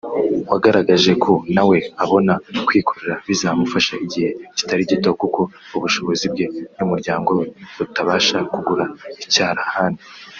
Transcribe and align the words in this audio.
wagaragaje 0.51 1.11
ko 1.23 1.31
nawe 1.55 1.77
abona 2.03 2.33
kwikorera 2.67 3.15
bizamufata 3.27 3.93
igihe 4.05 4.29
kitari 4.57 4.83
gito 4.91 5.09
kuko 5.21 5.41
ubushobozi 5.77 6.25
bwe 6.33 6.45
n’umuryango 6.77 7.29
we 7.39 7.45
butabasha 7.77 8.37
kugura 8.53 8.85
icyarahani 9.23 9.99